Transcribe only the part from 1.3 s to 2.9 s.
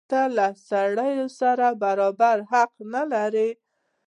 سره برابر حق